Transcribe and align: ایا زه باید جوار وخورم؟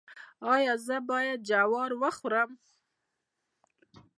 ایا 0.53 0.73
زه 0.85 0.97
باید 1.09 1.39
جوار 1.49 1.91
وخورم؟ 2.01 2.49